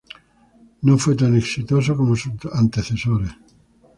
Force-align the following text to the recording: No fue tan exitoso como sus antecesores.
No 0.87 0.97
fue 0.97 1.13
tan 1.15 1.35
exitoso 1.37 1.95
como 1.95 2.15
sus 2.15 2.31
antecesores. 2.53 3.33